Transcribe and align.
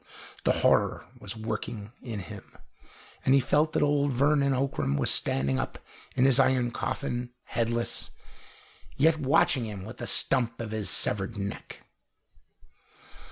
The 0.45 0.51
horror 0.65 1.05
was 1.19 1.37
working 1.37 1.91
in 2.01 2.21
him, 2.21 2.57
and 3.23 3.35
he 3.35 3.39
felt 3.39 3.73
that 3.73 3.83
old 3.83 4.11
Vernon 4.11 4.51
Ockram 4.51 4.97
was 4.97 5.11
standing 5.11 5.59
up 5.59 5.77
in 6.15 6.25
his 6.25 6.39
iron 6.39 6.71
coffin, 6.71 7.29
headless, 7.43 8.09
yet 8.97 9.19
watching 9.19 9.65
him 9.67 9.85
with 9.85 9.97
the 9.97 10.07
stump 10.07 10.59
of 10.59 10.71
his 10.71 10.89
severed 10.89 11.37
neck. 11.37 11.81